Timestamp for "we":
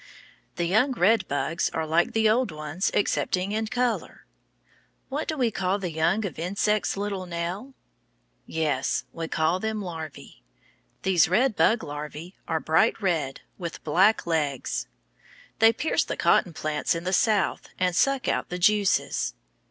5.37-5.51, 9.13-9.27